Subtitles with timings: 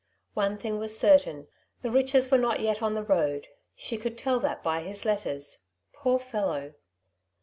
[0.33, 1.47] One thing was certain,
[1.83, 5.67] the riches were not yet on the road; she could tell that by his letters,
[5.93, 6.73] poor fellow